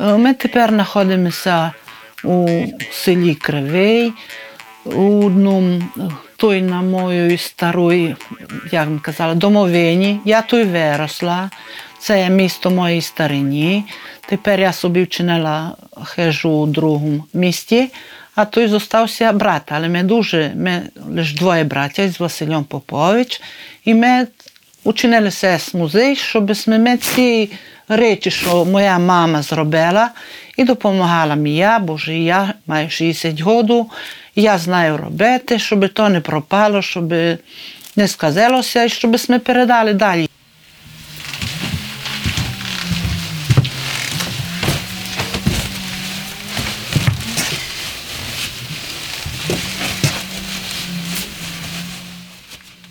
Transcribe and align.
Е, 0.00 0.16
Ми 0.16 0.34
тепер 0.34 0.70
знаходимося 0.70 1.72
у 2.24 2.66
селі 2.92 3.34
Кривий, 3.34 4.12
у 4.84 5.26
одному 5.26 5.82
той 6.36 6.62
на 6.62 6.82
моїй 6.82 7.38
старої, 7.38 8.16
як 8.72 8.88
ми 8.88 8.98
казали, 8.98 9.34
домовині. 9.34 10.20
Я 10.24 10.42
тут 10.42 10.66
виросла. 10.66 11.50
Це 12.00 12.20
є 12.20 12.30
місто 12.30 12.70
моєї 12.70 13.00
старині. 13.00 13.84
Тепер 14.28 14.60
я 14.60 14.72
собі 14.72 15.02
вчинила 15.02 15.76
хижу 16.04 16.50
у 16.50 16.66
другому 16.66 17.24
місті, 17.34 17.88
а 18.34 18.44
той 18.44 18.68
зостався 18.68 19.32
брат. 19.32 19.62
Але 19.68 19.88
ми 19.88 20.02
дуже, 20.02 20.52
ми 20.54 20.82
лише 21.08 21.36
двоє 21.36 21.64
браття 21.64 22.08
з 22.08 22.20
Василем 22.20 22.64
Попович, 22.64 23.42
і 23.84 23.94
ми 23.94 24.26
учинили 24.84 25.30
сес 25.30 25.74
музей, 25.74 26.16
щоб 26.16 26.52
ми 26.66 26.96
ці 26.96 27.50
речі, 27.88 28.30
що 28.30 28.64
моя 28.64 28.98
мама 28.98 29.42
зробила, 29.42 30.10
і 30.56 30.64
допомагала 30.64 31.34
мені 31.34 31.56
я, 31.56 31.78
бо 31.78 31.94
вже 31.94 32.18
я 32.18 32.54
маю 32.66 32.90
60 32.90 33.40
років, 33.40 33.86
я 34.36 34.58
знаю 34.58 34.96
робити, 34.96 35.58
щоб 35.58 35.88
то 35.88 36.08
не 36.08 36.20
пропало, 36.20 36.82
щоб 36.82 37.12
не 37.96 38.08
сказалося, 38.08 38.84
і 38.84 38.88
щоб 38.88 39.16
ми 39.28 39.38
передали 39.38 39.94
далі. 39.94 40.29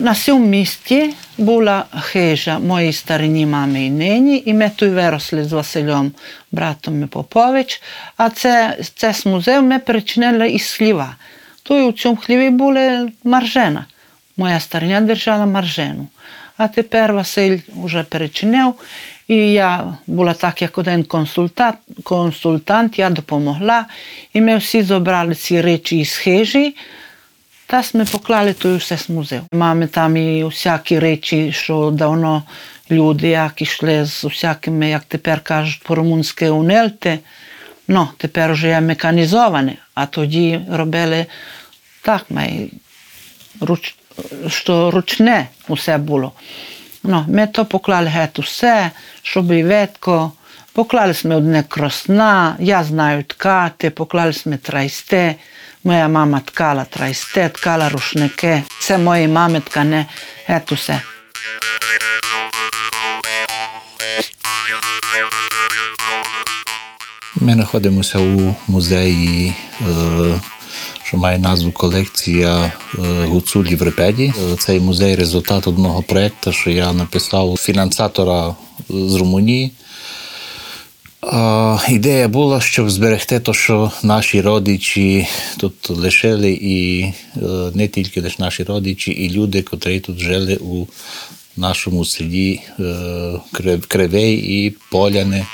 На 0.00 0.14
цьому 0.14 0.46
місці 0.46 1.14
була 1.38 1.84
хижа 2.00 2.58
моєї 2.58 2.92
старині 2.92 3.46
мами 3.46 3.84
і 3.84 3.90
нині, 3.90 4.42
і 4.46 4.54
ми 4.54 4.70
тут 4.76 4.90
виросли 4.90 5.44
з 5.44 5.52
Василем, 5.52 6.12
братом 6.52 7.08
Попович. 7.08 7.82
А 8.16 8.30
це, 8.30 8.78
це 8.94 9.14
з 9.14 9.26
музею 9.26 9.62
ми 9.62 9.78
перечинили 9.78 10.48
із 10.50 10.72
хліва. 10.72 11.16
Тут 11.62 11.94
у 11.94 11.98
цьому 11.98 12.16
хліві 12.16 12.50
були 12.50 13.12
маржена. 13.24 13.84
Моя 14.36 14.60
стариня 14.60 15.00
держала 15.00 15.46
маржену. 15.46 16.06
А 16.56 16.68
тепер 16.68 17.12
Василь 17.12 17.58
вже 17.84 18.02
перечинив, 18.02 18.74
і 19.28 19.36
я 19.36 19.96
була 20.06 20.34
так, 20.34 20.62
як 20.62 20.78
один 20.78 21.04
консультант, 21.04 21.76
консультант, 22.02 22.98
я 22.98 23.10
допомогла. 23.10 23.86
І 24.32 24.40
ми 24.40 24.56
всі 24.56 24.82
забрали 24.82 25.34
ці 25.34 25.60
речі 25.60 25.98
із 25.98 26.12
хижі. 26.12 26.74
Та 27.70 27.82
ми 27.94 28.04
поклали 28.04 28.52
то 28.52 28.76
все 28.76 28.98
з 28.98 29.08
музею. 29.08 29.42
Маємо 29.52 29.86
там 29.86 30.16
і 30.16 30.44
всякі 30.44 30.98
речі, 30.98 31.52
що 31.52 31.90
давно 31.90 32.42
люди, 32.90 33.28
як 33.28 33.62
йшли 33.62 34.04
з 34.04 34.24
усякими, 34.24 34.88
як 34.88 35.04
тепер 35.04 35.40
кажуть, 35.40 35.82
по-румунськи 35.82 36.48
унельти. 36.48 37.18
Ну, 37.88 38.08
тепер 38.16 38.52
вже 38.52 38.68
є 38.68 38.80
механізоване, 38.80 39.76
а 39.94 40.06
тоді 40.06 40.60
робили 40.70 41.26
так, 42.02 42.24
май, 42.30 42.72
руч, 43.60 43.96
що 44.48 44.90
ручне 44.90 45.48
усе 45.68 45.98
було. 45.98 46.32
Ну, 47.02 47.24
ми 47.28 47.46
то 47.46 47.64
поклали 47.64 48.06
геть 48.06 48.38
усе, 48.38 48.90
щоб 49.22 49.52
і 49.52 49.64
ветко. 49.64 50.32
Поклали 50.72 51.14
ми 51.24 51.36
одне 51.36 51.64
кросна, 51.68 52.56
я 52.58 52.84
знаю 52.84 53.24
ткати, 53.24 53.90
поклали 53.90 54.32
ми 54.44 54.56
трайсте. 54.56 55.34
Моя 55.84 56.08
мама 56.08 56.40
ткала 56.40 56.84
трайсте, 56.84 57.48
ткала 57.48 57.88
рушники. 57.88 58.62
Це 58.80 58.98
мої 58.98 59.28
мами 59.28 59.60
ткане, 59.60 60.06
геть 60.46 60.72
усе. 60.72 61.02
Ми 67.36 67.52
знаходимося 67.52 68.18
у 68.18 68.54
музеї, 68.68 69.54
е, 69.80 70.40
що 71.02 71.16
має 71.16 71.38
назву 71.38 71.72
колекція 71.72 72.64
е, 72.64 72.72
гуцулів 73.26 73.78
в 73.78 73.82
Репеді. 73.82 74.32
Е, 74.52 74.56
Цей 74.56 74.80
музей 74.80 75.16
результат 75.16 75.66
одного 75.66 76.02
проєкту, 76.02 76.52
що 76.52 76.70
я 76.70 76.92
написав 76.92 77.56
фінансатора 77.56 78.54
з 78.88 79.14
Румунії. 79.14 79.72
Ідея 81.88 82.28
була, 82.28 82.60
щоб 82.60 82.90
зберегти 82.90 83.40
те, 83.40 83.52
що 83.52 83.92
наші 84.02 84.40
родичі 84.40 85.26
тут 85.58 85.90
лишили, 85.90 86.50
і 86.60 87.02
е, 87.02 87.12
не 87.74 87.88
тільки 87.88 88.20
лише 88.20 88.36
наші 88.38 88.64
родичі, 88.64 89.10
і 89.10 89.30
люди, 89.30 89.62
котрі 89.62 90.00
тут 90.00 90.18
жили 90.18 90.56
у 90.56 90.86
нашому 91.56 92.04
селі 92.04 92.60
е, 92.80 92.82
Крив- 93.52 93.86
Кривей 93.88 94.34
і 94.34 94.76
Поляни. 94.90 95.46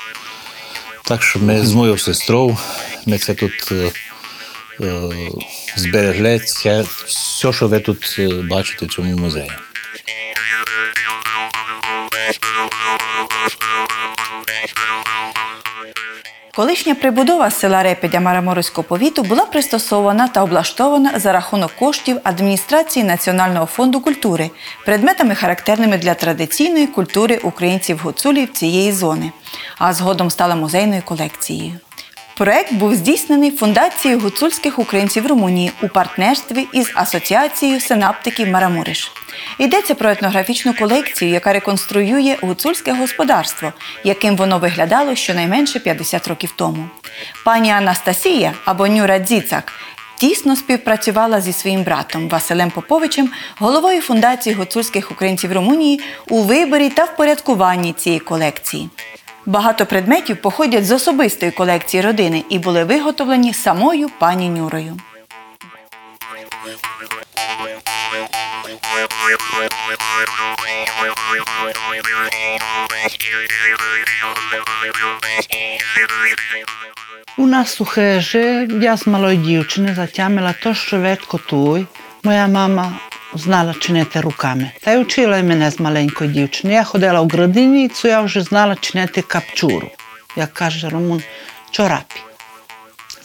Так 1.05 1.23
що 1.23 1.39
ми 1.39 1.65
з 1.65 1.73
моєю 1.73 1.97
сестрою, 1.97 2.57
ми 3.05 3.17
це 3.17 3.33
тут 3.33 3.71
е, 3.71 3.91
зберегли, 5.77 6.37
все, 6.37 6.85
що 7.51 7.67
ви 7.67 7.79
тут 7.79 8.19
бачите 8.49 8.85
в 8.85 8.89
цьому 8.89 9.17
музеї. 9.17 9.49
Колишня 16.57 16.95
прибудова 16.95 17.51
села 17.51 17.83
Репідя 17.83 18.19
Мараморського 18.19 18.87
повіту 18.87 19.23
була 19.23 19.45
пристосована 19.45 20.27
та 20.27 20.43
облаштована 20.43 21.19
за 21.19 21.31
рахунок 21.31 21.71
коштів 21.79 22.19
адміністрації 22.23 23.05
Національного 23.05 23.65
фонду 23.65 24.01
культури, 24.01 24.49
предметами 24.85 25.35
характерними 25.35 25.97
для 25.97 26.13
традиційної 26.13 26.87
культури 26.87 27.39
українців 27.43 27.99
гуцулів 28.03 28.53
цієї 28.53 28.91
зони, 28.91 29.31
а 29.77 29.93
згодом 29.93 30.29
стала 30.29 30.55
музейною 30.55 31.01
колекцією. 31.05 31.79
Проект 32.37 32.73
був 32.73 32.95
здійснений 32.95 33.51
фундацією 33.51 34.19
гуцульських 34.19 34.79
українців 34.79 35.27
Румунії 35.27 35.71
у 35.81 35.87
партнерстві 35.87 36.67
із 36.73 36.91
Асоціацією 36.95 37.79
синаптиків 37.79 38.47
Марамуриш. 38.47 39.11
Йдеться 39.59 39.95
про 39.95 40.09
етнографічну 40.09 40.73
колекцію, 40.73 41.31
яка 41.31 41.53
реконструює 41.53 42.37
гуцульське 42.41 42.93
господарство, 42.93 43.73
яким 44.03 44.35
воно 44.35 44.59
виглядало 44.59 45.15
щонайменше 45.15 45.79
50 45.79 46.27
років 46.27 46.53
тому. 46.55 46.85
Пані 47.45 47.71
Анастасія 47.71 48.53
або 48.65 48.87
Нюра 48.87 49.19
Дзіцак 49.19 49.73
тісно 50.17 50.55
співпрацювала 50.55 51.41
зі 51.41 51.53
своїм 51.53 51.83
братом 51.83 52.29
Василем 52.29 52.71
Поповичем, 52.71 53.29
головою 53.59 54.01
фундації 54.01 54.55
гуцульських 54.55 55.11
українців 55.11 55.53
Румунії 55.53 56.01
у 56.29 56.41
виборі 56.41 56.89
та 56.89 57.03
впорядкуванні 57.03 57.93
цієї 57.93 58.19
колекції. 58.19 58.89
Багато 59.47 59.85
предметів 59.85 60.41
походять 60.41 60.85
з 60.85 60.91
особистої 60.91 61.51
колекції 61.51 62.03
родини 62.03 62.43
і 62.49 62.59
були 62.59 62.83
виготовлені 62.83 63.53
самою 63.53 64.09
пані 64.19 64.49
Нюрою. 64.49 64.97
У 77.37 77.45
нас 77.45 77.81
у 77.81 77.85
хижі 77.85 78.67
я 78.81 78.97
з 78.97 79.07
малої 79.07 79.37
дівчини 79.37 79.93
затямила 79.95 80.53
то, 80.63 80.73
що 80.73 80.99
ветко 80.99 81.37
туй. 81.37 81.85
Моя 82.23 82.47
мама 82.47 82.93
знала 83.33 83.73
чинити 83.73 84.21
руками. 84.21 84.71
Та 84.81 84.91
й 84.91 85.03
вчила 85.03 85.41
мене 85.41 85.71
з 85.71 85.79
маленької 85.79 86.29
дівчини. 86.29 86.73
Я 86.73 86.83
ходила 86.83 87.21
в 87.21 87.27
градиницю, 87.27 88.07
я 88.07 88.21
вже 88.21 88.41
знала 88.41 88.75
чинити 88.75 89.21
капчуру, 89.21 89.91
як 90.35 90.53
каже 90.53 90.89
Ромун, 90.89 91.21
чорапі. 91.71 92.15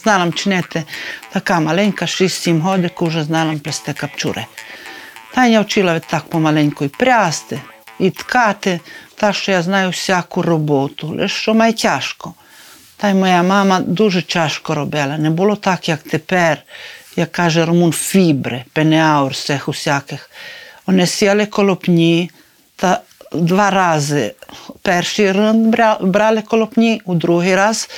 Знала 0.03 0.33
чинити 0.33 0.85
така 1.33 1.61
маленька, 1.61 2.05
6-7 2.05 2.61
годик, 2.61 3.03
вже 3.03 3.25
знала 3.25 3.55
плести 3.65 3.93
капчури. 3.93 4.47
Та 5.35 5.47
я 5.47 5.61
вчила 5.61 5.99
так 5.99 6.25
помаленьку 6.25 6.85
і 6.85 6.89
прясти, 6.89 7.61
і 7.99 8.11
ткати, 8.11 8.81
так 9.15 9.35
що 9.35 9.53
я 9.53 9.63
знаю 9.63 9.91
всяку 9.91 10.43
роботу, 10.43 11.09
лише 11.09 11.37
що 11.37 11.55
май 11.55 11.73
тяжко. 11.73 12.35
Та 12.97 13.09
й 13.09 13.15
моя 13.15 13.43
мама 13.43 13.81
дуже 13.81 14.23
тяжко 14.23 14.75
робила. 14.75 15.19
Не 15.19 15.31
було 15.31 15.57
так, 15.57 15.89
як 15.89 16.03
тепер, 16.03 16.63
як 17.17 17.33
каже 17.33 17.65
Ромун, 17.65 17.93
фібри, 17.93 18.65
пенеаур, 18.73 19.33
всіх 19.33 19.69
усяких. 19.69 20.31
Вони 20.87 21.07
сіли 21.07 21.47
колопні 21.47 22.31
та 22.77 23.01
два 23.33 23.71
рази. 23.71 24.35
Перший 24.83 25.33
раз 25.33 25.57
брали 26.01 26.43
колопні, 26.43 27.03
у 27.05 27.15
другий 27.15 27.57
раз 27.57 27.91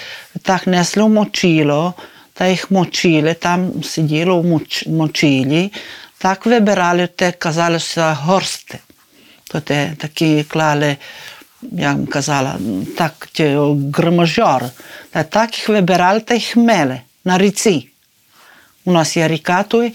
так 0.43 0.67
несли 0.67 1.03
в 1.03 1.09
мочило, 1.09 1.95
та 2.33 2.47
їх 2.47 2.71
мочили, 2.71 3.35
там 3.35 3.83
сиділо 3.83 4.41
в 4.41 4.45
моч, 4.45 4.87
мочилі, 4.87 5.73
так 6.19 6.47
вибирали 6.47 7.07
те, 7.07 7.33
казалося, 7.33 8.13
горсти. 8.13 8.79
То 9.51 9.61
те 9.61 9.93
такі 9.99 10.45
клали 10.45 10.97
я 11.73 11.95
б 11.95 12.09
казала, 12.09 12.59
так 12.97 13.29
ті 13.33 13.59
громожор. 13.95 14.65
Та 15.11 15.23
так 15.23 15.59
їх 15.59 15.69
вибирали 15.69 16.21
та 16.21 16.35
їх 16.35 16.57
мели 16.57 17.01
на 17.25 17.39
ріці. 17.39 17.89
У 18.85 18.93
нас 18.93 19.17
є 19.17 19.29
ріка 19.29 19.63
той, 19.63 19.93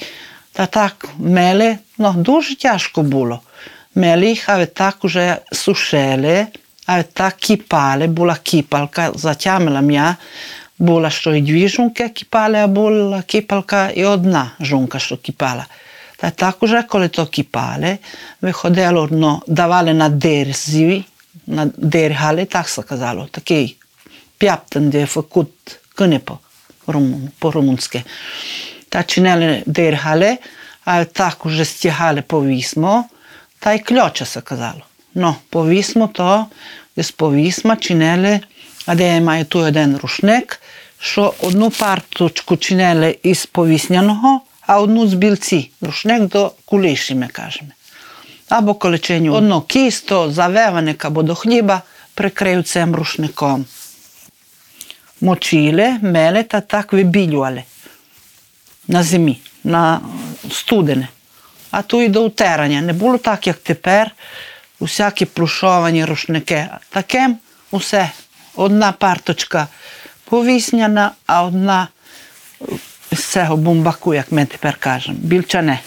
та 0.51 0.65
так 0.65 1.09
мели, 1.18 1.77
ну 1.97 2.13
дуже 2.13 2.56
тяжко 2.56 3.01
було. 3.01 3.39
Мели 3.95 4.27
їх, 4.27 4.50
а 4.50 4.65
так 4.65 4.97
вже 5.03 5.38
сушили, 5.51 6.47
а 6.86 7.03
так 7.03 7.36
кипали, 7.36 8.07
була 8.07 8.38
кипалка, 8.44 9.12
затямила 9.15 9.81
мене, 9.81 10.15
була 10.80 11.09
що 11.09 11.36
і 11.36 11.41
дві 11.41 11.69
жунки 11.69 12.09
кипали, 12.09 12.57
а 12.57 12.68
була 12.68 13.21
кипалка 13.21 13.89
і 13.89 14.06
одна 14.06 14.51
жунка, 14.59 15.00
що 15.00 15.18
кипала. 15.18 15.65
Та 16.18 16.30
так 16.30 16.63
уже, 16.63 16.83
коли 16.83 17.07
то 17.07 17.25
кипали, 17.25 17.97
виходило, 18.41 19.07
ну, 19.12 19.41
давали 19.47 19.94
на 19.94 20.09
дерзі, 20.09 21.06
на 21.47 21.65
дергали, 21.77 22.45
так 22.45 22.69
се 22.69 22.81
казало, 22.81 23.27
такий 23.31 23.77
п'яптен, 24.38 24.89
де 24.89 25.06
факут 25.06 25.50
книпо 25.95 26.39
по-румунськи. 27.39 28.03
Та 28.89 29.03
чинили 29.03 29.63
дергали, 29.65 30.38
а 30.86 31.06
так 31.06 31.45
уже 31.45 31.65
стягали 31.65 32.21
повісмо, 32.21 33.06
та 33.59 33.74
й 33.74 33.80
кльоча 33.80 34.25
се 34.25 34.41
казало. 34.41 34.81
Ну, 35.15 35.36
повісмо 35.50 36.07
то, 36.07 36.45
з 36.97 37.12
повісма 37.12 37.75
чинили, 37.75 38.39
а 38.86 38.95
де 38.95 39.15
я 39.15 39.21
маю 39.21 39.45
тут 39.45 39.63
один 39.63 39.97
рушник, 39.97 40.62
що 41.00 41.33
одну 41.39 41.69
парточку 41.69 42.57
чинили 42.57 43.18
із 43.24 43.45
повісняного, 43.45 44.41
а 44.62 44.80
одну 44.80 45.07
з 45.07 45.13
білці. 45.13 45.71
Рушник 45.81 46.21
до 46.21 46.51
куліші, 46.65 47.15
ми 47.15 47.27
кажемо 47.27 47.71
або 48.50 48.74
колеченю 48.74 49.33
одно 49.33 49.62
кісто, 49.62 50.31
завеваник 50.31 51.06
або 51.06 51.24
до 51.24 51.36
хліба 51.36 51.81
прикрив 52.13 52.63
цим 52.63 52.95
рушником. 52.95 53.65
Мочили, 55.21 55.97
мели 56.01 56.44
та 56.44 56.62
так 56.62 56.94
вибілювали 56.94 57.63
на 58.89 59.03
зимі, 59.03 59.41
на 59.63 60.01
студене. 60.51 61.07
А 61.71 61.81
то 61.81 62.01
й 62.01 62.07
до 62.07 62.25
утирання. 62.25 62.81
Не 62.81 62.94
було 62.94 63.18
так, 63.18 63.47
як 63.47 63.57
тепер, 63.57 64.12
усякі 64.80 65.25
плюшовані 65.25 66.06
рушники. 66.06 66.68
Таким 66.89 67.38
усе. 67.71 68.12
Одна 68.56 68.91
парточка 68.91 69.68
повісняна, 70.25 71.12
а 71.25 71.44
одна 71.44 71.88
з 73.12 73.25
цього 73.25 73.57
бомбаку, 73.57 74.13
як 74.13 74.31
ми 74.31 74.45
тепер 74.45 74.77
кажемо, 74.77 75.18
більчане. 75.21 75.80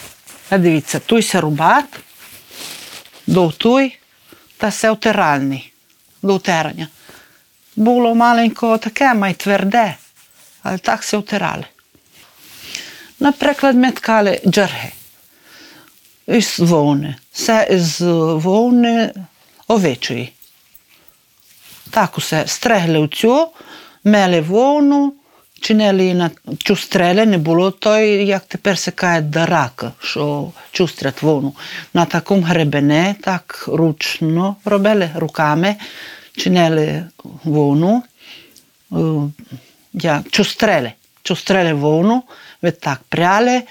А 0.49 0.57
дивіться, 0.57 0.99
той 0.99 1.07
туйся 1.07 1.41
рубат 1.41 1.85
довтуй 3.27 3.97
та 4.57 4.71
се 4.71 4.91
втиральний 4.91 5.73
до 6.21 6.35
втирання. 6.35 6.87
Було 7.75 8.15
маленько 8.15 8.77
таке, 8.77 9.13
май 9.13 9.33
тверде, 9.33 9.95
але 10.63 10.77
так 10.77 11.03
се 11.03 11.17
втирали. 11.17 11.65
Наприклад, 13.23 13.75
ми 13.75 13.91
ткали 13.91 14.41
джерги 14.47 14.91
із 16.27 16.59
вовни. 16.59 17.15
Все 17.31 17.67
із 17.71 18.01
вовни 18.01 19.13
овечої. 19.67 20.33
Так 21.89 22.17
усе 22.17 22.47
стригли 22.47 22.97
у 22.97 23.07
цю, 23.07 23.47
мели 24.03 24.41
вовну, 24.41 25.13
чинили 25.61 26.13
на 26.13 26.31
чустреле, 26.57 27.25
не 27.25 27.37
було 27.37 27.71
той, 27.71 28.25
як 28.25 28.45
тепер 28.45 28.77
се 28.77 28.91
каже, 28.91 29.21
дарак, 29.21 29.85
що 29.99 30.51
чустрять 30.71 31.21
вовну. 31.21 31.53
На 31.93 32.05
такому 32.05 32.41
гребене, 32.41 33.15
так 33.21 33.65
ручно 33.67 34.55
робили 34.65 35.09
руками, 35.15 35.75
чинили 36.37 37.05
вовну, 37.43 38.03
як 39.93 40.29
чустрели, 40.29 40.93
чустрели 41.23 41.73
вовну, 41.73 42.23
ви 42.63 42.71
так 42.71 42.99
пряли, 43.09 43.61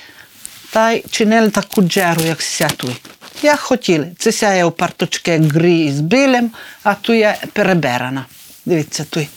та 0.70 0.90
й 0.90 1.04
чинили 1.10 1.50
таку 1.50 1.82
джеру, 1.82 2.22
як 2.22 2.42
сятуй. 2.42 2.96
Як 3.42 3.60
хотіли. 3.60 4.12
Це 4.18 4.32
ся 4.32 4.54
є 4.54 4.64
у 4.64 4.70
парточки 4.70 5.38
грі 5.38 5.92
з 5.92 6.00
білим, 6.00 6.50
а 6.82 6.94
тут 6.94 7.16
є 7.16 7.36
переберана. 7.52 8.26
Дивіться, 8.66 9.04
тут 9.10 9.28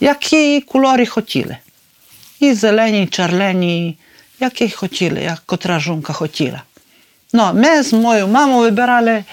які 0.00 0.60
кольори 0.60 1.06
хотіли. 1.06 1.56
І 2.40 2.52
зелені, 2.52 3.02
і 3.02 3.06
черлені, 3.06 3.98
які 4.40 4.70
хотіли, 4.70 5.22
як 5.22 5.42
котра 5.46 5.80
жінка 5.80 6.12
хотіла. 6.12 6.62
Ну, 7.32 7.50
Ми 7.54 7.82
з 7.82 7.92
моєю 7.92 8.28
мамою 8.28 8.60
вибирали 8.60 9.24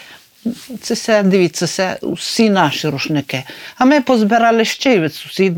це 0.82 0.94
все, 0.94 1.24
дивіться, 1.24 1.68
це 1.68 2.00
всі 2.02 2.50
наші 2.50 2.90
рушники. 2.90 3.44
А 3.76 3.86
ми 3.86 4.02
позбирали 4.02 4.66
ще 4.66 4.94
й 4.94 5.00
від 5.00 5.14
сусід 5.14 5.54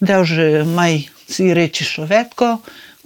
де 0.00 0.18
вже 0.18 0.64
май 0.64 1.10
ці 1.26 1.54
речі 1.54 1.84
шо 1.84 2.06
ветхо, 2.06 2.58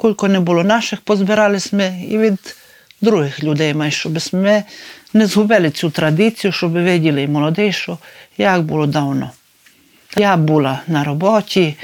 кілько 0.03 0.29
не 0.29 0.41
було 0.41 0.65
наших, 0.65 1.01
позбирали 1.01 1.59
ми 1.73 2.05
і 2.11 2.19
від 2.19 2.57
других 3.01 3.45
людей, 3.45 3.75
май, 3.75 3.91
щоб 3.91 4.19
ми 4.33 4.65
не 5.13 5.27
згубили 5.27 5.71
цю 5.71 5.91
традицію, 5.91 6.53
щоб 6.53 6.73
виділи 6.73 7.23
і 7.23 7.73
що 7.73 7.99
як 8.39 8.63
було 8.63 8.87
давно. 8.87 9.31
Я 10.17 10.37
була 10.37 10.81
на 10.87 11.05
роботі, 11.05 11.75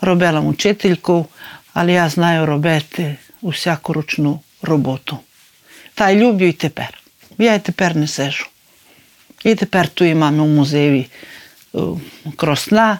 робила 0.00 0.40
учительку, 0.40 1.26
але 1.74 1.92
я 1.92 2.08
знаю 2.08 2.46
робити 2.46 3.16
усяку 3.42 3.92
ручну 3.92 4.40
роботу. 4.62 5.18
Та 5.94 6.10
й 6.10 6.16
люблю 6.16 6.46
і 6.46 6.52
тепер. 6.52 6.98
Я 7.38 7.54
і 7.54 7.60
тепер 7.60 7.96
не 7.96 8.06
сижу. 8.06 8.46
І 9.44 9.54
тепер 9.54 9.88
тут 9.88 10.14
маємо 10.14 10.44
в 10.44 10.48
музеї 10.48 11.06
кросна, 12.36 12.98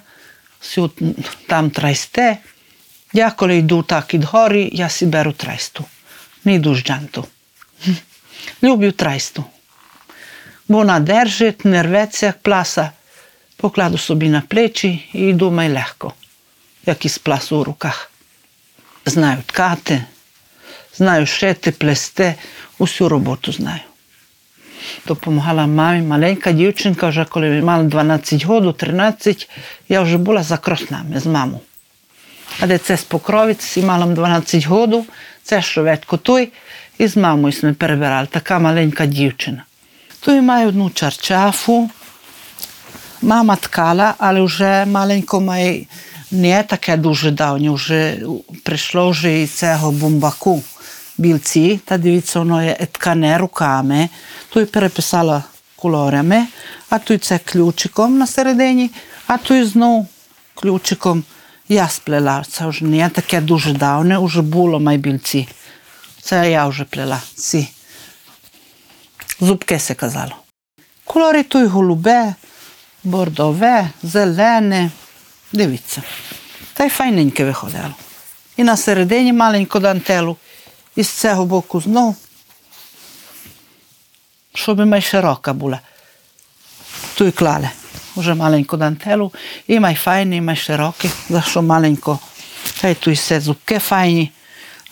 там 1.47 1.71
трайсте. 1.71 2.39
Я 3.17 3.31
коли 3.31 3.57
йду 3.57 3.83
так 3.83 4.15
від 4.15 4.25
горі, 4.25 4.71
я 4.73 4.89
си 4.89 5.07
беру 5.07 5.33
трайсту. 5.33 5.85
Не 6.45 6.55
йду 6.55 6.75
з 6.75 6.79
джанту. 6.79 7.27
Люблю 8.63 8.93
трайсту. 8.93 9.45
Бо 10.69 10.79
вона 10.79 11.01
держить, 11.01 11.65
не 11.65 11.83
рветься, 11.83 12.27
як 12.27 12.39
пласа 12.39 12.91
покладу 13.57 13.99
собі 13.99 14.29
на 14.29 14.41
плечі 14.41 15.09
і 15.13 15.21
йду 15.21 15.51
май 15.51 15.73
легко, 15.73 16.13
як 16.87 17.05
із 17.05 17.19
пласу 17.19 17.57
у 17.57 17.65
руках. 17.65 18.11
Знаю 19.07 19.43
ткати, 19.47 20.05
знаю 20.97 21.27
шити, 21.27 21.71
плести, 21.71 22.35
усю 22.79 23.09
роботу 23.09 23.53
знаю. 23.53 23.81
Допомагала 25.07 25.67
мамі, 25.67 26.03
маленька 26.03 26.53
дівчинка, 26.53 27.09
вже 27.09 27.25
коли 27.25 27.63
мала 27.63 27.85
12 27.85 28.45
років, 28.45 28.75
13, 28.75 29.51
я 29.89 30.01
вже 30.01 30.19
була 30.19 30.43
за 30.43 30.57
кроснами 30.57 31.21
з 31.21 31.27
мамою. 31.27 31.61
А 32.61 32.67
де 32.67 32.79
це 32.79 32.97
з 32.97 33.03
покровиць, 33.03 33.77
і 33.77 33.83
мала 33.83 34.07
12 34.07 34.67
років, 34.67 35.05
це 35.43 35.63
шоветко 35.63 36.17
той, 36.17 36.53
і 36.99 37.07
з 37.07 37.17
мамою 37.17 37.55
ми 37.63 37.73
перебирали, 37.73 38.29
така 38.31 38.59
маленька 38.59 39.07
дівчина. 39.07 39.65
Тут 40.21 40.43
маю 40.43 40.69
одну 40.69 40.91
чарчафу, 40.91 41.91
Мама 43.25 43.57
ткала, 43.57 44.15
але 44.19 44.43
вже 44.43 44.85
маленько 44.85 45.41
має 45.41 45.87
не 46.31 46.63
таке 46.63 46.97
дуже 46.97 47.31
давнє, 47.31 47.71
вже 47.71 48.19
прийшло 48.63 49.11
вже 49.11 49.43
і 49.43 49.47
цього 49.47 49.93
бомбаку 49.93 50.63
білці, 51.19 51.81
та 51.85 51.99
дивіться, 51.99 52.39
воно 52.39 52.65
є 52.65 52.87
ткане 52.93 53.39
руками, 53.39 54.09
тут 54.49 54.73
переписала 54.73 55.45
кольорами, 55.77 56.47
а 56.91 56.99
тут 56.99 57.25
це 57.25 57.39
ключиком 57.45 58.19
на 58.19 58.27
середині, 58.27 58.91
а 59.27 59.37
тут 59.37 59.69
знову 59.69 60.07
ключиком 60.55 61.25
Я 61.69 61.89
сплела, 61.89 62.45
це 62.49 62.67
вже 62.67 62.85
не 62.85 63.09
таке 63.09 63.41
дуже 63.41 63.73
давне, 63.73 64.19
вже 64.19 64.43
було 64.43 64.81
майбільці. 64.81 65.49
Це 66.21 66.51
я 66.51 66.67
вже 66.67 66.85
плела. 66.85 67.23
Ці. 67.35 67.69
Зубки 69.41 69.79
се 69.79 69.95
казало. 69.95 70.37
Кольори 71.05 71.43
тут 71.43 71.71
голубе, 71.71 72.35
бордове, 73.05 73.91
зелене. 74.03 74.91
Дивіться. 75.53 76.03
Та 76.73 76.85
й 76.85 76.89
файненьке 76.91 77.45
виходило. 77.45 77.95
І 78.57 78.65
на 78.65 78.77
середині 78.77 79.33
маленьку 79.33 79.79
дантелу, 79.79 80.37
і 80.97 81.03
з 81.03 81.09
цього 81.09 81.45
боку 81.45 81.81
знов, 81.81 82.17
щоб 84.55 84.87
май 84.87 85.03
широка 85.03 85.53
була. 85.53 85.81
Тут 87.15 87.35
клали 87.35 87.71
вже 87.73 87.84
дантелу, 88.77 89.33
і 89.67 89.81
май 89.81 89.95
файний, 89.95 90.39
і 90.39 90.43
май 90.43 90.57
широкий, 90.57 91.11
за 91.29 91.43
що 91.43 91.63
маленько. 91.63 92.19
Та 92.81 92.89
й 92.89 92.95
тут 92.95 93.15
все 93.15 93.41
зубки 93.41 93.79
файні. 93.79 94.31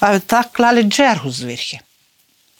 А 0.01 0.19
так 0.19 0.53
клали 0.53 0.83
джергу 0.83 1.31
зверху. 1.31 1.79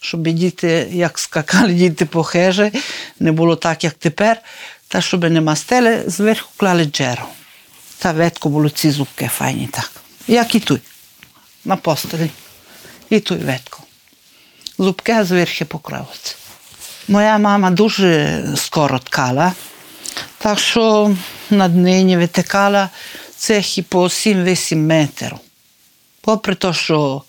Щоб 0.01 0.23
діти, 0.23 0.89
як 0.93 1.19
скакали 1.19 1.75
діти 1.75 2.07
по 2.07 2.23
хижі, 2.23 2.73
не 3.21 3.33
було 3.33 3.57
так, 3.57 3.85
як 3.85 3.95
тепер, 3.95 4.43
та 4.89 5.01
щоб 5.01 5.31
не 5.31 5.41
мастили, 5.41 6.03
зверху 6.07 6.49
клали 6.57 6.85
джергу. 6.85 7.29
Та 7.99 8.13
ветхо 8.13 8.49
було 8.49 8.71
ці 8.71 8.91
зубки 8.91 9.29
файні 9.29 9.67
так. 9.67 9.91
Як 10.29 10.55
і 10.55 10.61
тут, 10.61 10.81
на 11.65 11.77
постелі. 11.77 12.31
І 13.11 13.21
тут 13.21 13.43
ветко. 13.43 13.83
Зубки 14.79 15.25
зверху 15.25 15.65
покровці. 15.65 16.37
Моя 17.09 17.39
мама 17.39 17.71
дуже 17.71 18.43
скоро 18.57 18.99
ткала, 18.99 19.53
так 20.39 20.59
що 20.59 21.17
над 21.51 21.77
нині 21.77 22.17
витикала 22.17 22.91
цехи 23.37 23.83
по 23.83 24.05
7-8 24.05 24.77
метрів. 24.77 25.39
Попри 26.21 26.55
те, 26.55 26.73
що 26.73 27.23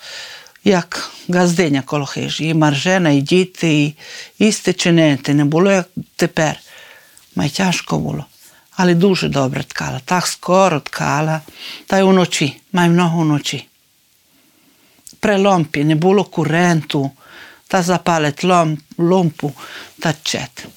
як 0.64 1.12
газдиня 1.30 1.82
коло 1.82 2.06
хижі, 2.06 2.48
і 2.48 2.54
маржена, 2.54 3.10
і 3.10 3.22
діти, 3.22 3.84
і 3.84 3.96
їсти 4.40 4.74
чинити, 4.74 5.34
не 5.34 5.46
було 5.46 5.72
як 5.72 5.90
тепер. 6.16 6.60
Май 7.36 7.50
тяжко 7.50 8.00
було. 8.00 8.26
Але 8.72 8.96
дуже 8.96 9.30
добре 9.30 9.64
ткала. 9.64 10.02
Так 10.06 10.28
скоро 10.28 10.80
ткала, 10.80 11.42
та 11.88 12.00
й 12.00 12.02
уночі, 12.02 12.62
май 12.72 12.90
много 12.90 13.22
вночі. 13.22 13.68
Преломпі, 15.20 15.84
не 15.84 15.96
було 15.96 16.24
куренту, 16.24 17.12
та 17.68 17.82
запалить 17.82 18.44
лом, 18.44 18.78
ломпу 18.98 19.54
та 20.00 20.14
чет. 20.24 20.68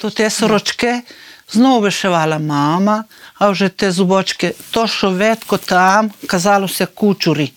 То 0.00 0.10
те 0.10 0.30
сорочки 0.30 1.02
знову 1.48 1.80
вишивала 1.80 2.38
мама, 2.38 3.04
а 3.34 3.50
вже 3.50 3.68
те 3.68 3.92
зубочки, 3.92 4.54
то, 4.70 4.86
що 4.86 5.10
ветко 5.10 5.58
там, 5.58 6.12
казалося 6.26 6.86
кучурі. 6.86 7.52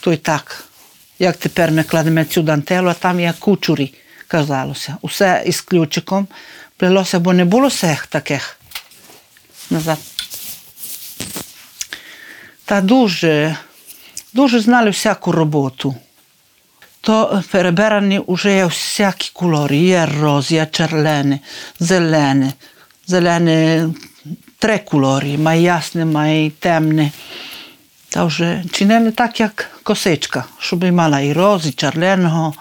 То 0.00 0.12
й 0.12 0.16
так. 0.16 0.64
Як 1.18 1.36
тепер 1.36 1.70
ми 1.70 1.82
кладемо 1.82 2.24
цю 2.24 2.42
дантелу, 2.42 2.88
а 2.88 2.94
там 2.94 3.20
є 3.20 3.34
кучурі, 3.38 3.94
казалося. 4.28 4.96
Усе 5.02 5.42
із 5.46 5.60
ключиком 5.60 6.28
плелося, 6.76 7.18
бо 7.18 7.32
не 7.32 7.44
було 7.44 7.68
всіх 7.68 8.06
таких. 8.06 8.56
Назад. 9.70 9.98
Та 12.64 12.80
дуже, 12.80 13.56
дуже 14.32 14.60
знали 14.60 14.90
всяку 14.90 15.32
роботу. 15.32 15.96
То 17.04 17.42
перебирані 17.50 18.20
вже 18.28 18.54
є 18.56 18.64
всякі 18.64 19.30
кольори. 19.32 19.76
Є 19.76 20.08
роз, 20.20 20.52
є 20.52 20.66
черлене, 20.70 21.38
зелене, 21.80 22.52
зелене 23.06 23.88
три 24.58 24.78
кольори, 24.78 25.38
має 25.38 25.62
ясне, 25.62 26.04
має 26.04 26.50
темне. 26.50 27.10
Та 28.08 28.24
вже 28.24 28.64
чинили 28.72 29.10
так, 29.10 29.40
як 29.40 29.70
косичка, 29.82 30.44
щоб 30.58 30.84
мала 30.84 31.20
і 31.20 31.32
роз, 31.32 31.66
і 31.66 31.72
черленого, 31.72 32.54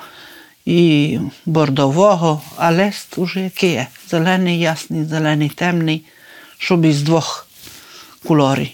і 0.66 1.20
бордового, 1.46 2.42
а 2.58 2.72
лист 2.72 3.18
уже 3.18 3.40
який 3.40 3.72
є. 3.72 3.88
Зелений, 4.10 4.60
ясний, 4.60 5.06
зелений, 5.06 5.50
темний, 5.50 6.06
щоб 6.58 6.86
із 6.86 7.02
двох 7.02 7.48
кольорів. 8.28 8.70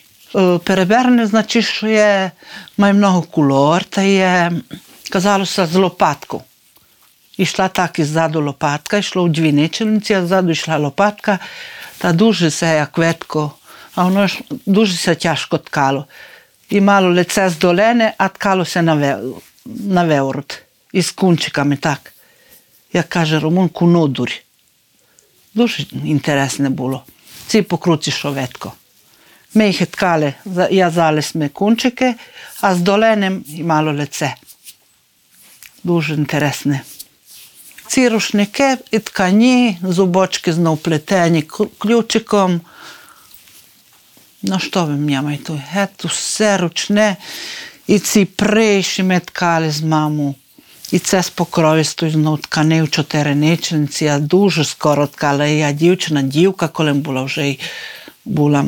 Переберне, 0.63 1.25
значить, 1.25 1.65
що 1.65 1.87
є, 1.87 2.31
має 2.77 2.93
много 2.93 3.21
кольор, 3.21 3.83
та 3.83 4.01
є, 4.01 4.51
kazalo 5.09 5.45
se 5.45 5.65
z 5.65 5.75
lopatko. 5.75 6.41
Je 7.37 7.45
šla 7.45 7.67
tako 7.69 8.01
izzadu 8.01 8.41
lopatka, 8.41 8.97
je 8.97 9.03
šla 9.03 9.23
v 9.23 9.29
dve 9.29 9.51
nečelnici, 9.51 10.15
a 10.15 10.25
zadnji 10.25 10.51
je 10.51 10.63
šla 10.63 10.77
lopatka, 10.77 11.37
ta 11.97 12.11
duži 12.11 12.51
se 12.51 12.67
je 12.67 12.85
kvetko, 12.93 13.49
a 13.95 14.05
ono 14.05 14.27
duži 14.65 14.97
se 14.97 15.11
je 15.11 15.19
tjaško 15.19 15.57
tkalo. 15.57 16.05
I 16.69 16.81
malo 16.81 17.09
lice 17.09 17.49
zdolene, 17.49 18.13
a 18.17 18.27
tkalo 18.27 18.65
se 18.65 18.81
na, 18.81 18.93
ve, 18.93 19.15
na 19.65 20.03
veurot, 20.03 20.53
iz 20.93 21.11
kunčikami 21.11 21.77
tak. 21.77 22.13
Ja 22.93 23.03
kaže 23.03 23.39
Romun, 23.39 23.69
kunoduri. 23.69 24.33
Duži 25.53 25.85
interesne 26.03 26.69
bilo. 26.69 27.03
Vsi 27.47 27.61
pokruci 27.61 28.11
šo 28.11 28.31
vetko. 28.31 28.71
Me 29.53 29.67
jih 29.67 29.81
je 29.81 29.85
tkale, 29.85 30.33
jazale 30.71 31.21
sme 31.21 31.49
kunčike, 31.49 32.13
a 32.61 32.75
zdolenem 32.75 33.43
i 33.47 33.63
malo 33.63 33.91
lice 33.91 34.33
Дуже 35.84 36.14
інтересне. 36.14 36.80
Ці 37.86 38.08
рушники 38.08 38.76
і 38.90 38.98
ткані, 38.98 39.78
зубочки 39.82 40.52
знов 40.52 40.78
плетені 40.78 41.42
ключиком. 41.78 42.60
Ну, 44.42 44.58
що 44.58 44.84
ви 44.84 44.92
мені 44.92 45.20
маєте? 45.20 45.52
Геть 45.70 46.04
все 46.04 46.58
ручне. 46.58 47.16
І 47.86 47.98
ці 47.98 48.24
приші 48.24 49.02
ми 49.02 49.20
ткали 49.20 49.70
з 49.70 49.82
мамою. 49.82 50.34
І 50.92 50.98
це 50.98 51.22
з 51.22 51.30
покровістю 51.30 52.10
знов 52.10 52.40
ткани 52.40 52.82
в 52.82 52.90
чотириничниці. 52.90 54.04
Я 54.04 54.18
дуже 54.18 54.64
скоро 54.64 55.06
ткала. 55.06 55.46
Я 55.46 55.72
дівчина, 55.72 56.22
дівка, 56.22 56.68
коли 56.68 56.92
була 56.92 57.22
вже 57.22 57.56
була 58.24 58.64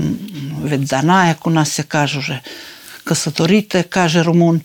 віддана, 0.64 1.28
як 1.28 1.46
у 1.46 1.50
нас 1.50 1.78
я 1.78 1.84
кажу, 1.84 2.20
вже 2.20 2.40
касаторіте, 3.04 3.82
каже 3.82 4.22
Румун. 4.22 4.60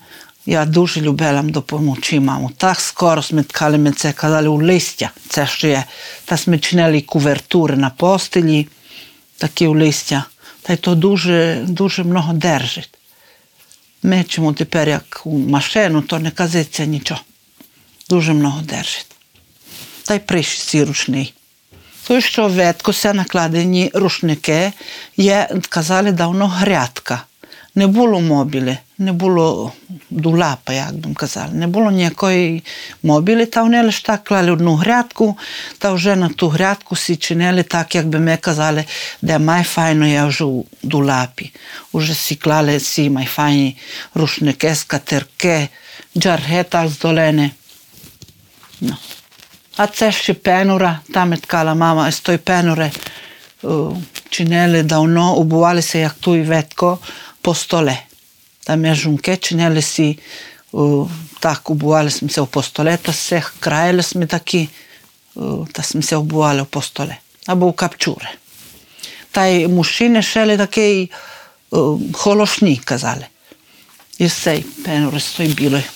Я 0.46 0.64
дуже 0.64 1.00
любила 1.00 1.42
допомогти 1.42 2.20
маму. 2.20 2.50
Так 2.56 2.80
скоро 2.80 3.22
ми 3.32 3.42
ткали, 3.42 3.78
ми 3.78 3.92
це 3.92 4.12
казали 4.12 4.48
у 4.48 4.62
листя. 4.62 5.10
Це 5.28 5.46
ще 5.46 5.68
є. 5.68 5.84
Та 6.24 6.38
ми 6.46 6.58
чинили 6.58 7.00
кувертури 7.00 7.76
на 7.76 7.90
постелі, 7.90 8.68
такі 9.36 9.66
у 9.66 9.74
листя. 9.74 10.24
Та 10.62 10.72
й 10.72 10.76
то 10.76 10.94
дуже, 10.94 11.64
дуже 11.68 12.04
много 12.04 12.32
держить. 12.32 12.90
Ми 14.02 14.24
чому 14.24 14.52
тепер 14.52 14.88
як 14.88 15.22
у 15.24 15.38
машину, 15.38 16.02
то 16.02 16.18
не 16.18 16.30
казиться 16.30 16.84
нічого. 16.84 17.20
Дуже 18.08 18.32
много 18.32 18.60
держить. 18.60 19.06
Та 20.02 20.14
й 20.14 20.18
прийшли 20.18 20.64
ці 20.64 20.84
рушний. 20.84 21.34
То, 22.06 22.20
що 22.20 22.48
веткося 22.48 23.14
накладені 23.14 23.90
рушники, 23.94 24.72
є, 25.16 25.48
казали 25.68 26.12
давно 26.12 26.46
грядка. 26.46 27.22
Не 27.74 27.86
було 27.86 28.20
мобілі, 28.20 28.78
не 28.98 29.12
було 29.12 29.72
dula, 30.10 30.56
pa 30.64 30.72
jak 30.72 30.94
bym 30.94 31.14
kazala. 31.14 31.52
Nie 31.52 31.68
było 31.68 31.90
niekoj 31.90 32.62
mobili, 33.02 33.46
ta 33.46 33.62
unele 33.62 33.92
šta 33.92 34.18
klali 34.18 34.50
u 34.50 34.56
dnu 34.56 34.76
hrjatku, 34.76 35.36
ta 35.78 35.92
uže 35.92 36.16
na 36.16 36.28
tu 36.36 36.48
hrjatku 36.48 36.96
si 36.96 37.16
čineli 37.16 37.64
tak, 37.64 37.94
jak 37.94 38.06
bi 38.06 38.18
me 38.18 38.36
kazali, 38.36 38.84
da 39.22 39.32
je 39.32 39.38
majfajno 39.38 40.06
je 40.06 40.24
už 40.24 40.40
u 40.40 40.64
dulapi. 40.82 41.50
Uže 41.92 42.14
si 42.14 42.36
klali 42.36 42.80
si 42.80 43.08
majfajni 43.08 43.76
rušne 44.14 44.52
keska, 44.52 44.98
terke, 44.98 45.68
džarheta 46.18 46.88
z 46.88 46.98
dolene. 46.98 47.50
No. 48.80 48.96
A 49.76 49.86
cešči 49.86 50.34
penura, 50.34 50.98
tam 51.12 51.32
je 51.32 51.40
tkala 51.40 51.74
mama 51.74 52.08
iz 52.08 52.20
toj 52.22 52.38
penure 52.38 52.90
uh, 53.62 53.96
eh, 53.96 54.02
čineli 54.30 54.82
davno, 54.82 55.34
obuvali 55.36 55.82
se 55.82 56.00
jak 56.00 56.14
tu 56.20 56.34
i 56.34 56.42
vetko 56.42 56.98
po 57.42 57.54
stole 57.54 58.13
tam 58.64 58.84
ja 58.84 58.94
žunke 58.94 59.36
činjali 59.36 59.82
si, 59.82 60.16
uh, 60.72 61.10
tako 61.40 61.72
obuvali 61.72 62.10
smo 62.10 62.28
se 62.28 62.40
v 62.40 62.46
postole, 62.46 62.96
to 62.96 63.12
se 63.12 63.42
krajali 63.60 64.02
smo 64.02 64.26
taki, 64.26 64.66
uh, 65.34 65.68
da 65.68 65.82
smo 65.82 66.02
se 66.02 66.16
obuvali 66.16 66.62
v 66.62 66.64
postole, 66.64 67.16
abo 67.46 67.68
v 67.68 67.76
kapčure. 67.76 68.28
Taj 69.32 69.68
mušine 69.68 70.22
šele 70.22 70.56
takej 70.56 71.06
uh, 71.06 72.00
hološni 72.22 72.76
kazali. 72.84 73.26
I 74.18 74.28
sej, 74.28 74.62
peno 74.84 75.10
resto 75.10 75.42
i 75.42 75.54
bilo 75.54 75.76
je. 75.76 75.88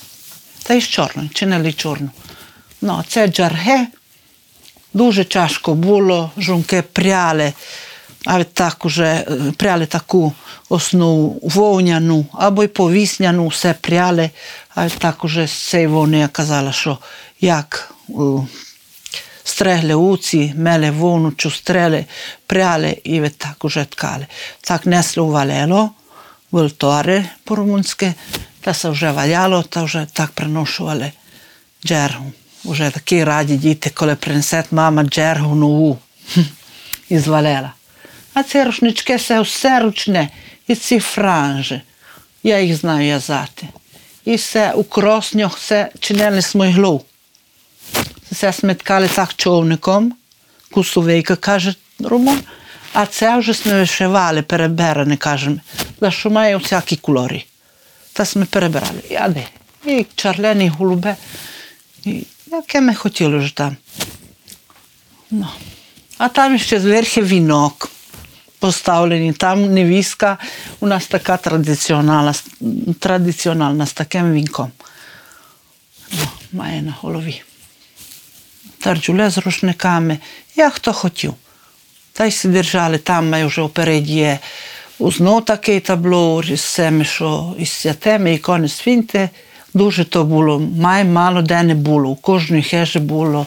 Ta 0.63 0.75
iz 0.75 0.83
čorno, 0.83 1.29
činjali 1.33 1.73
čorno. 1.73 2.09
No, 2.81 3.03
ceđar 3.07 3.55
he, 3.55 3.85
duže 4.93 5.23
čaško 5.23 5.73
bulo, 5.73 6.29
žunke 6.37 6.81
prijale, 6.81 7.47
uh, 7.47 7.88
пряли, 8.24 8.40
а 8.40 8.44
так 8.44 8.84
уже 8.84 9.26
пряли 9.56 9.86
таку 9.86 10.32
основу 10.68 11.40
вовняну, 11.42 12.26
або 12.32 12.64
й 12.64 12.68
повісняну, 12.68 13.48
все 13.48 13.74
пряли, 13.80 14.30
а 14.74 14.88
так 14.88 15.24
уже 15.24 15.46
з 15.46 15.52
цієї 15.52 15.86
вовни 15.86 16.18
я 16.18 16.28
казала, 16.28 16.72
що 16.72 16.98
як 17.40 17.94
о, 18.08 18.46
стрегли 19.44 19.94
уці, 19.94 20.54
мели 20.56 20.90
вовну, 20.90 21.32
чустрели, 21.32 22.06
пряли 22.46 22.98
і 23.04 23.20
так 23.20 23.64
уже 23.64 23.84
ткали. 23.84 24.26
Так 24.60 24.86
несли 24.86 25.22
у 25.22 25.28
валело, 25.28 25.90
вольтори 26.50 27.24
по-румунськи, 27.44 28.14
та 28.60 28.74
се 28.74 28.88
вже 28.88 29.10
валяло, 29.10 29.62
та 29.62 29.82
вже 29.82 30.06
так 30.12 30.30
приношували 30.30 31.12
джергу. 31.84 32.32
Уже 32.64 32.90
такі 32.90 33.24
раді 33.24 33.56
діти, 33.56 33.90
коли 33.90 34.14
принесе 34.14 34.64
мама 34.70 35.02
джергу 35.02 35.54
нову 35.54 35.98
хм, 36.34 36.40
із 37.08 37.26
валела. 37.26 37.72
А 38.33 38.43
ці 38.43 38.63
рушнички 38.63 39.15
все 39.15 39.41
все 39.41 39.79
ручне, 39.79 40.29
і 40.67 40.75
ці 40.75 40.99
франжі. 40.99 41.81
Я 42.43 42.59
їх 42.59 42.75
знаю 42.75 42.99
в'язати. 42.99 43.67
І 44.25 44.35
все 44.35 44.73
у 44.73 44.83
кроснях 44.83 45.57
все 45.57 45.91
чинили 45.99 46.41
смоглу. 46.41 47.03
Все 48.31 48.53
сметкали 48.53 49.07
так 49.07 49.33
човником, 49.33 50.13
кусовейка, 50.71 51.35
каже 51.35 51.75
Румун, 51.99 52.39
а 52.93 53.05
це 53.05 53.37
вже 53.37 53.53
ми 53.65 53.73
вишивали, 53.73 54.41
перебиране, 54.41 55.17
кажемо, 55.17 55.57
за 56.01 56.11
що 56.11 56.29
має 56.29 56.57
всякі 56.57 56.95
кольори. 56.95 57.43
Та 58.13 58.25
ми 58.35 58.45
перебирали. 58.45 59.01
І 59.09 59.15
аде. 59.15 59.43
І 59.85 60.05
чарлені, 60.15 60.69
голубе. 60.69 61.15
І 62.05 62.23
яке 62.47 62.81
ми 62.81 62.95
хотіли 62.95 63.37
вже 63.37 63.55
там. 63.55 63.77
Ну. 65.31 65.47
А 66.17 66.29
там 66.29 66.57
ще 66.59 66.79
зверху 66.79 67.21
вінок 67.21 67.91
поставлені. 68.59 69.33
Там 69.33 69.73
невістка 69.73 70.37
у 70.79 70.87
нас 70.87 71.07
така 71.07 71.37
традиціональна, 71.37 72.33
традиціональна 72.99 73.85
з 73.85 73.93
таким 73.93 74.33
вінком. 74.33 74.71
Ну, 76.11 76.27
має 76.51 76.81
на 76.81 76.95
голові. 77.01 77.41
Тарджуле 78.79 79.29
з 79.29 79.37
рушниками, 79.37 80.17
як 80.55 80.73
хто 80.73 80.93
хотів. 80.93 81.33
Та 82.13 82.25
й 82.25 82.33
держали 82.43 82.97
там, 82.97 83.29
має 83.29 83.45
вже 83.45 83.61
опереді 83.61 84.13
є 84.13 84.39
узнов 84.99 85.45
таке 85.45 85.79
табло, 85.79 86.43
з 86.43 86.61
цими, 86.61 87.05
що 87.05 87.55
із 87.59 87.71
святими 87.71 88.33
ікони 88.33 88.67
свінти. 88.67 89.29
Дуже 89.73 90.05
то 90.05 90.23
було, 90.23 90.59
май 90.59 91.05
мало 91.05 91.41
де 91.41 91.63
не 91.63 91.75
було. 91.75 92.09
У 92.09 92.15
кожній 92.15 92.63
хижі 92.63 92.99
було, 92.99 93.45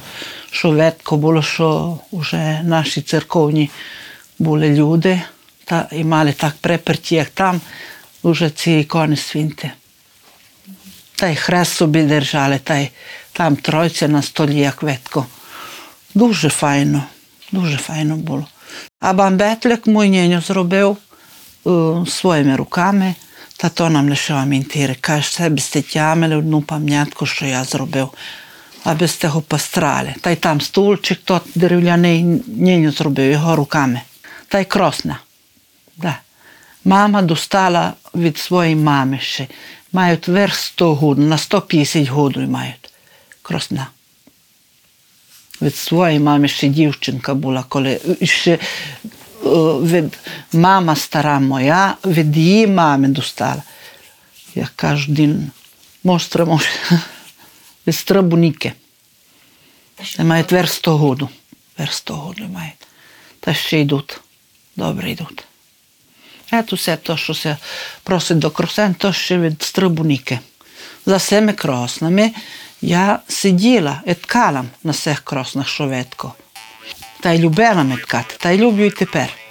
що 0.50 0.70
ветко 0.70 1.16
було, 1.16 1.42
що 1.42 1.98
вже 2.12 2.60
наші 2.64 3.02
церковні 3.02 3.70
були 4.42 4.68
люди, 4.68 5.22
та 5.64 5.88
і 5.92 6.04
мали 6.04 6.32
так 6.32 6.54
приперті, 6.60 7.14
як 7.14 7.28
там, 7.28 7.60
вже 8.24 8.50
ці 8.50 8.72
ікони 8.72 9.16
свінти. 9.16 9.70
Та 11.16 11.28
й 11.28 11.36
хрест 11.36 11.74
собі 11.74 12.02
держали, 12.02 12.58
та 12.58 12.76
й 12.76 12.88
там 13.32 13.56
тройця 13.56 14.08
на 14.08 14.22
столі, 14.22 14.58
як 14.58 14.82
ветко. 14.82 15.26
Дуже 16.14 16.48
файно, 16.48 17.04
дуже 17.52 17.76
файно 17.76 18.16
було. 18.16 18.46
А 19.00 19.12
бамбетлик 19.12 19.86
мій 19.86 20.08
нєньо 20.08 20.40
зробив 20.40 20.96
е, 21.66 21.70
своїми 22.08 22.56
руками, 22.56 23.14
та 23.56 23.68
то 23.68 23.90
нам 23.90 24.08
лишила 24.08 24.44
мінтири. 24.44 24.96
Каже, 25.00 25.32
себе 25.32 25.58
сте 25.58 25.82
тямили 25.82 26.36
одну 26.36 26.62
пам'ятку, 26.62 27.26
що 27.26 27.46
я 27.46 27.64
зробив, 27.64 28.08
аби 28.84 29.08
сте 29.08 29.28
го 29.28 29.40
пострали. 29.40 30.14
Та 30.20 30.30
й 30.30 30.36
там 30.36 30.60
стульчик 30.60 31.18
тот 31.24 31.42
дерев'яний 31.54 32.24
нєньо 32.46 32.90
зробив 32.90 33.32
його 33.32 33.56
руками. 33.56 34.00
Та 34.52 34.60
й 34.60 34.64
кросна. 34.64 35.18
Да. 35.96 36.18
Мама 36.84 37.22
достала 37.22 37.92
від 38.14 38.38
своєї 38.38 38.76
мами 38.76 39.18
ще. 39.18 39.46
Мають 39.92 40.28
верх 40.28 40.54
100 40.54 40.94
гуд, 40.94 41.18
на 41.18 41.38
150 41.38 42.08
гуду 42.08 42.40
мають. 42.40 42.92
Кросна. 43.42 43.86
Від 45.62 45.76
своєї 45.76 46.20
мами 46.20 46.48
ще 46.48 46.68
дівчинка 46.68 47.34
була, 47.34 47.64
коли 47.68 48.00
ще 48.22 48.58
від 49.82 50.18
мама 50.52 50.96
стара 50.96 51.40
моя, 51.40 51.96
від 52.04 52.36
її 52.36 52.66
мами 52.66 53.08
достала. 53.08 53.62
Я 54.54 54.68
кажу, 54.76 55.12
дін, 55.12 55.50
мостра 56.04 56.44
може, 56.44 56.68
від 57.86 57.96
страбуніки. 57.96 58.72
Мають 60.18 60.52
верх 60.52 60.72
100 60.72 60.96
гуду. 60.96 61.28
Верх 61.78 61.92
100 61.92 62.14
гуду 62.14 62.44
мають. 62.48 62.86
Та 63.40 63.54
ще 63.54 63.80
йдуть. 63.80 64.20
Добре 64.76 65.10
йдуть. 65.10 65.44
Ето 66.52 66.76
все 66.76 66.96
то, 66.96 67.16
що 67.16 67.34
се 67.34 67.56
просить 68.02 68.38
до 68.38 68.50
кросен, 68.50 68.94
то 68.94 69.12
ще 69.12 69.38
від 69.38 69.62
стрибуніки. 69.62 70.38
За 71.06 71.16
всіми 71.16 71.52
кроснами 71.52 72.32
я 72.82 73.18
сиділа 73.28 74.02
і 74.06 74.14
ткала 74.14 74.64
на 74.84 74.92
всіх 74.92 75.20
кроснах 75.20 75.68
шоветко. 75.68 76.34
Та 77.20 77.32
й 77.32 77.38
любила 77.38 77.82
меткати, 77.82 78.34
та 78.38 78.50
й 78.50 78.58
люблю 78.58 78.84
й 78.84 78.90
тепер. 78.90 79.41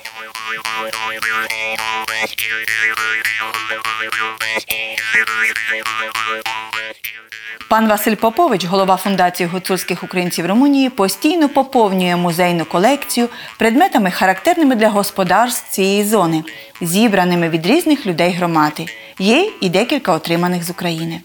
Пан 7.71 7.87
Василь 7.87 8.15
Попович, 8.15 8.65
голова 8.65 8.97
фундації 8.97 9.49
гуцульських 9.49 10.03
українців 10.03 10.45
Румунії, 10.45 10.89
постійно 10.89 11.49
поповнює 11.49 12.15
музейну 12.15 12.65
колекцію 12.65 13.29
предметами, 13.57 14.11
характерними 14.11 14.75
для 14.75 14.89
господарств 14.89 15.69
цієї 15.69 16.03
зони, 16.03 16.43
зібраними 16.81 17.49
від 17.49 17.65
різних 17.65 18.05
людей 18.05 18.31
громади. 18.31 18.85
Є 19.19 19.51
і 19.61 19.69
декілька 19.69 20.13
отриманих 20.13 20.63
з 20.63 20.69
України. 20.69 21.21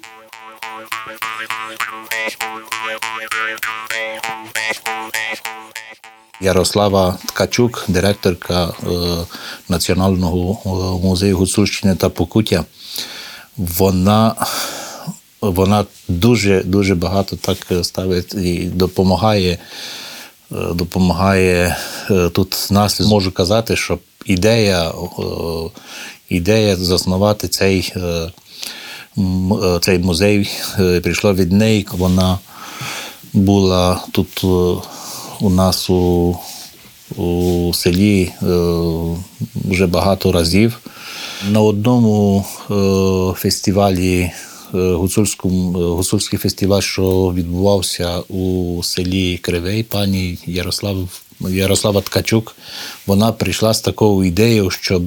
Ярослава 6.41 7.19
Ткачук, 7.27 7.85
директорка 7.89 8.65
е, 8.65 8.87
Національного 9.69 10.59
е, 10.65 11.07
музею 11.07 11.37
Гуцульщини 11.37 11.95
та 11.95 12.09
Покуття. 12.09 12.65
Вона, 13.57 14.35
вона 15.41 15.85
дуже 16.09 16.63
дуже 16.63 16.95
багато 16.95 17.37
так 17.37 17.59
ставить 17.83 18.35
і 18.35 18.59
допомагає. 18.75 19.59
е, 20.53 20.57
Допомагає 20.75 21.77
е, 22.11 22.29
тут 22.29 22.69
нас. 22.71 23.01
Можу 23.01 23.33
казати, 23.33 23.77
що 23.77 23.99
ідея, 24.27 24.89
е, 24.91 25.23
ідея 26.29 26.77
заснувати 26.77 27.49
цей, 27.49 27.93
е, 27.97 28.01
е, 28.01 28.31
цей 29.81 29.99
музей 29.99 30.49
е, 30.79 31.01
прийшла 31.01 31.33
від 31.33 31.53
неї. 31.53 31.87
Вона 31.93 32.39
була 33.33 34.01
тут 34.13 34.41
е, 34.45 34.47
у 35.41 35.51
нас 35.51 35.91
у, 35.91 36.37
у 37.17 37.71
селі 37.75 38.33
е, 38.43 38.47
вже 39.69 39.87
багато 39.87 40.33
разів. 40.33 40.79
На 41.51 41.61
одному 41.61 42.45
е, 42.71 43.41
фестивалі, 43.41 44.19
е, 44.21 44.33
е, 44.33 44.33
гуцульський 45.75 46.39
фестиваль, 46.39 46.81
що 46.81 47.33
відбувався 47.37 48.19
у 48.19 48.81
селі 48.83 49.39
Кривей, 49.39 49.83
пані 49.83 50.39
Ярослав, 50.47 51.23
Ярослава 51.41 52.01
Ткачук, 52.01 52.57
вона 53.07 53.33
прийшла 53.33 53.75
з 53.75 53.81
такою 53.81 54.29
ідеєю, 54.29 54.71
щоб 54.71 55.03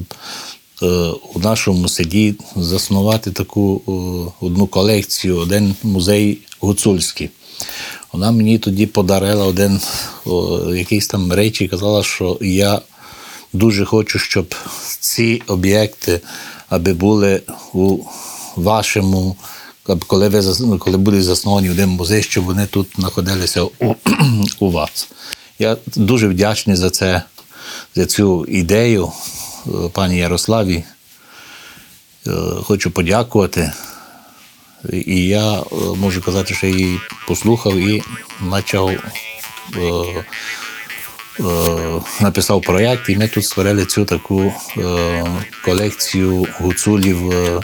е, 0.82 0.86
у 1.34 1.40
нашому 1.40 1.88
селі 1.88 2.34
заснувати 2.56 3.30
таку 3.30 3.82
е, 3.88 4.44
одну 4.46 4.66
колекцію, 4.66 5.36
один 5.36 5.74
музей 5.82 6.38
гуцульський. 6.60 7.30
Вона 8.12 8.30
мені 8.30 8.58
тоді 8.58 8.86
подарила 8.86 9.44
один 9.44 9.80
якийсь 10.76 11.06
там 11.06 11.32
речі 11.32 11.64
і 11.64 11.68
казала, 11.68 12.02
що 12.02 12.38
я 12.40 12.80
дуже 13.52 13.84
хочу, 13.84 14.18
щоб 14.18 14.54
ці 15.00 15.42
об'єкти 15.46 16.20
аби 16.70 16.92
були 16.92 17.42
у 17.72 17.98
вашому, 18.56 19.36
коли 20.06 20.28
ви 20.28 20.40
зас- 20.40 20.78
коли 20.78 20.96
буде 20.96 21.22
заснований 21.22 21.70
один 21.70 21.88
музей, 21.88 22.22
щоб 22.22 22.44
вони 22.44 22.66
тут 22.66 22.88
знаходилися 22.96 23.62
у, 23.62 23.70
у 24.58 24.70
вас. 24.70 25.08
Я 25.58 25.76
дуже 25.96 26.28
вдячний 26.28 26.76
за 26.76 26.90
це, 26.90 27.22
за 27.94 28.06
цю 28.06 28.46
ідею 28.46 29.12
е, 29.66 29.70
пані 29.92 30.18
Ярославі. 30.18 30.84
Е, 32.26 32.30
Хочу 32.62 32.90
подякувати. 32.90 33.72
І 34.92 35.26
я 35.26 35.52
е, 35.60 35.64
можу 35.96 36.22
казати, 36.22 36.54
що 36.54 36.66
її 36.66 36.98
послухав 37.28 37.76
і 37.76 38.02
почав 38.50 38.90
написав 42.20 42.62
проєкт, 42.62 43.08
і 43.08 43.16
ми 43.16 43.28
тут 43.28 43.44
створили 43.44 43.86
цю 43.86 44.04
таку 44.04 44.52
е, 44.78 45.26
колекцію 45.64 46.46
гуцулів 46.58 47.30
е, 47.30 47.60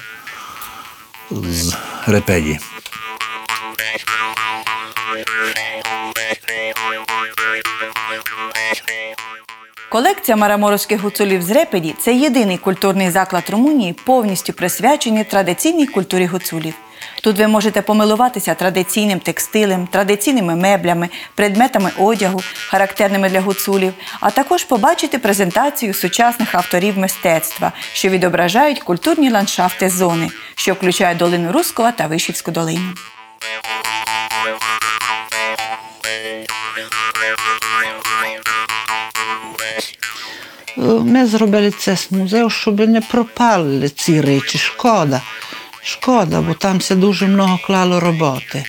з 1.31 1.75
репеді. 2.07 2.59
Колекція 9.97 10.37
мараморовських 10.37 11.01
гуцулів 11.01 11.43
з 11.43 11.51
Репеді 11.51 11.95
це 11.99 12.15
єдиний 12.15 12.59
культурний 12.59 13.11
заклад 13.11 13.51
Румунії, 13.51 13.93
повністю 14.05 14.53
присвячений 14.53 15.25
традиційній 15.25 15.87
культурі 15.87 16.27
гуцулів. 16.27 16.75
Тут 17.23 17.39
ви 17.39 17.47
можете 17.47 17.83
помилуватися 17.83 18.55
традиційним 18.55 19.21
текстилем, 19.21 19.87
традиційними 19.87 20.57
меблями, 20.57 21.09
предметами 21.35 21.91
одягу, 21.99 22.43
характерними 22.69 23.29
для 23.29 23.41
гуцулів, 23.41 23.93
а 24.21 24.31
також 24.31 24.65
побачити 24.65 25.19
презентацію 25.19 25.95
сучасних 25.95 26.55
авторів 26.55 26.99
мистецтва, 26.99 27.73
що 27.93 28.09
відображають 28.09 28.81
культурні 28.81 29.31
ландшафти 29.31 29.89
зони, 29.89 30.31
що 30.55 30.73
включають 30.73 31.19
долину 31.19 31.53
Руського 31.53 31.93
та 31.93 32.07
Вишівську 32.07 32.51
долину. 32.51 32.95
Ми 40.87 41.27
зробили 41.27 41.71
це 41.71 41.97
з 41.97 42.13
музею, 42.13 42.51
щоб 42.51 42.81
не 42.81 43.01
пропали 43.01 43.89
ці 43.89 44.21
речі. 44.21 44.59
Шкода. 44.59 45.23
Шкода, 45.83 46.41
бо 46.41 46.55
там 46.55 46.79
все 46.79 46.95
дуже 46.95 47.27
много 47.27 47.59
клало 47.67 48.01
роботи. 48.01 48.65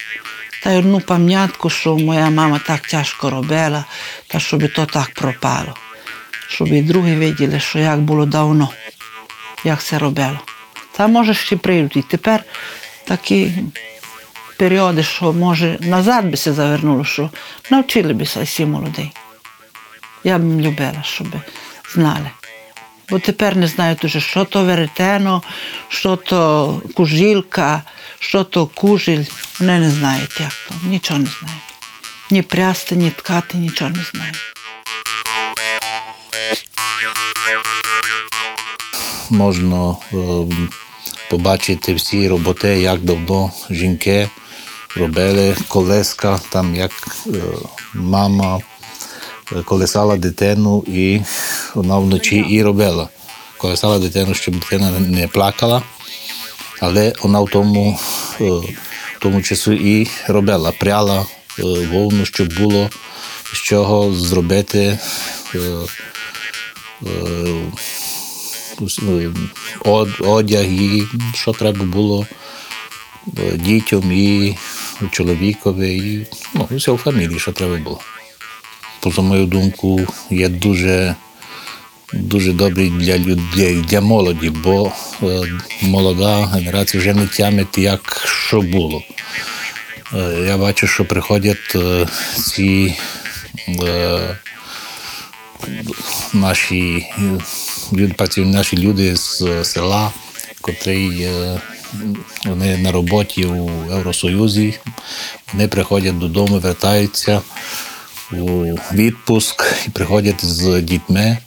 Та 0.64 0.72
й 0.72 0.78
одну 0.78 1.00
пам'ятку, 1.00 1.70
що 1.70 1.98
моя 1.98 2.30
мама 2.30 2.60
так 2.68 2.82
тяжко 2.82 3.30
робила, 3.30 3.86
та 4.28 4.40
щоб 4.40 4.74
то 4.74 4.86
так 4.86 5.14
пропало. 5.14 5.74
Щоб 6.48 6.68
і 6.68 6.82
другі 6.82 7.16
виділи, 7.16 7.60
що 7.60 7.80
як 7.80 8.00
було 8.00 8.26
давно, 8.26 8.70
як 9.64 9.84
це 9.84 10.00
робило. 10.00 10.40
Та 10.92 11.08
може 11.08 11.34
ще 11.34 11.58
прийдуть. 11.58 11.96
І 11.98 12.02
тепер 12.02 12.44
такі 13.06 13.52
періоди, 14.58 15.04
що 15.04 15.34
може 15.34 15.78
назад 15.80 16.26
би 16.26 16.38
се 16.38 16.54
завернуло, 16.54 17.06
що 17.06 17.30
навчили 17.70 18.14
би 18.14 18.24
всі 18.24 18.66
молоді. 18.66 19.12
Я 20.24 20.38
б 20.38 20.62
любила, 20.62 21.04
щоб 21.04 21.28
знали. 21.94 22.30
Бо 23.10 23.20
тепер 23.20 23.56
не 23.56 23.68
знають 23.68 24.06
уже, 24.06 24.22
що 24.22 24.46
то 24.46 24.64
веретено, 24.64 25.42
що 25.88 26.16
то 26.16 26.82
кужілка, 26.94 27.84
що 28.20 28.44
то 28.44 28.68
кужіль. 28.68 29.24
Вони 29.60 29.80
не 29.80 29.92
знають, 29.92 30.40
як 30.40 30.52
то. 30.68 30.76
Нічого 30.88 31.20
не 31.20 31.30
знають. 31.40 31.62
Ні 32.32 32.42
прясти, 32.42 32.96
ні 32.96 33.12
ткати, 33.12 33.58
нічого 33.58 33.92
не 33.92 34.04
знають. 34.14 34.38
Можна 39.30 39.96
е, 40.14 40.16
побачити 41.30 41.94
всі 41.94 42.30
роботи, 42.30 42.68
як 42.68 43.02
давно 43.02 43.52
жінки 43.70 44.30
робили 44.96 45.56
колеска, 45.68 46.40
там 46.50 46.76
як 46.76 46.92
е, 47.28 47.32
мама 47.94 48.60
е, 49.52 49.64
колесала 49.64 50.18
дитину 50.18 50.84
і 50.88 51.22
вона 51.76 51.98
вночі 51.98 52.36
і 52.50 52.64
робила. 52.64 53.10
Колесала 53.58 54.00
дитину, 54.00 54.34
щоб 54.34 54.60
дитина 54.60 54.92
не 55.00 55.28
плакала, 55.28 55.82
але 56.82 57.14
вона 57.24 57.42
в 57.42 57.50
тому, 57.50 58.00
е, 58.42 58.44
в 58.50 59.20
тому 59.20 59.42
часу 59.42 59.74
і 59.74 60.08
робила, 60.28 60.72
пряла 60.72 61.26
е, 61.60 61.64
вовну, 61.64 62.26
щоб 62.26 62.54
було 62.58 62.90
з 63.54 63.58
чого 63.58 64.14
зробити. 64.14 65.00
е, 65.56 65.60
од- 69.86 70.22
одяг 70.22 70.66
і 70.66 71.04
що 71.36 71.52
треба 71.54 71.86
було 71.86 72.28
дітям 73.56 74.12
і 74.12 74.58
чоловікові, 75.12 75.98
і 75.98 76.28
ну, 76.54 76.68
все 76.72 76.92
в 76.92 76.98
фамілії, 76.98 77.40
що 77.40 77.52
треба 77.52 77.78
було. 77.78 78.00
Поза 79.00 79.22
мою 79.22 79.46
думку, 79.46 80.00
є 80.30 80.50
дуже, 80.50 81.16
дуже 82.14 82.54
добрий 82.54 82.90
для 82.90 83.18
людей, 83.18 83.82
для 83.82 84.02
молоді, 84.02 84.50
бо 84.50 84.92
е, 85.24 85.42
молода 85.82 86.46
генерація 86.46 87.02
вже 87.02 87.14
не 87.14 87.28
тямить, 87.28 87.78
як 87.78 88.28
що 88.28 88.62
було. 88.62 89.04
Е, 90.14 90.46
я 90.48 90.58
бачу, 90.58 90.88
що 90.88 91.06
приходять 91.06 91.76
е, 91.76 92.08
ці 92.36 92.96
наші 96.34 97.06
наші 98.38 98.78
люди 98.78 99.16
з 99.16 99.64
села, 99.64 100.12
котрі 100.62 101.30
вони 102.46 102.78
на 102.78 102.92
роботі 102.92 103.46
у 103.46 103.70
Євросоюзі, 103.92 104.80
вони 105.54 105.68
приходять 105.68 106.20
додому, 106.20 106.60
вертаються 106.60 107.42
у 108.32 108.64
відпуск 108.94 109.74
і 109.88 109.90
приходять 109.90 110.46
з 110.46 110.82
дітьми. 110.82 111.38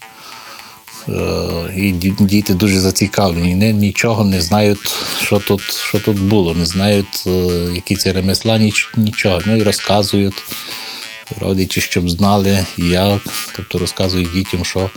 Е, 1.10 1.72
І 1.76 1.92
діти 2.20 2.54
дуже 2.54 2.80
зацікавлені. 2.80 3.50
Вони 3.52 3.72
нічого 3.72 4.24
не 4.24 4.40
знають, 4.40 4.94
що 5.22 5.38
тут, 5.38 5.62
що 5.88 6.00
тут 6.00 6.20
було, 6.20 6.54
не 6.54 6.66
знають, 6.66 7.24
е, 7.26 7.30
які 7.74 7.96
це 7.96 8.12
ремесла, 8.12 8.58
ніч- 8.58 8.88
нічого. 8.98 9.40
Ну 9.46 9.56
і 9.56 9.62
розказують 9.62 10.42
родичі, 11.40 11.80
щоб 11.80 12.10
знали, 12.10 12.66
як, 12.76 13.22
тобто 13.56 13.78
розказують 13.78 14.32
дітям, 14.32 14.64
що 14.64 14.90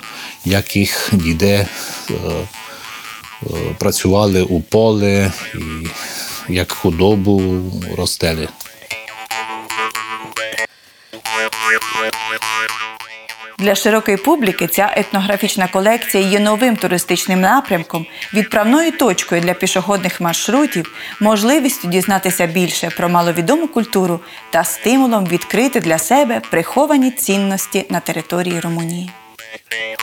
як 0.45 0.75
їх 0.75 1.09
діде 1.13 1.67
е, 2.11 2.13
працювали 3.79 4.41
у 4.41 4.61
поле 4.61 5.31
і 6.49 6.53
як 6.53 6.71
худобу 6.71 7.63
ростели. 7.97 8.47
Для 13.57 13.75
широкої 13.75 14.17
публіки 14.17 14.67
ця 14.67 14.93
етнографічна 14.97 15.67
колекція 15.67 16.23
є 16.23 16.39
новим 16.39 16.75
туристичним 16.75 17.41
напрямком, 17.41 18.05
відправною 18.33 18.91
точкою 18.91 19.41
для 19.41 19.53
пішохідних 19.53 20.21
маршрутів, 20.21 20.93
можливістю 21.19 21.87
дізнатися 21.87 22.45
більше 22.45 22.89
про 22.89 23.09
маловідому 23.09 23.67
культуру 23.67 24.19
та 24.49 24.63
стимулом 24.63 25.25
відкрити 25.25 25.79
для 25.79 25.97
себе 25.97 26.41
приховані 26.49 27.11
цінності 27.11 27.85
на 27.89 27.99
території 27.99 28.59
Румунії.– 28.59 29.09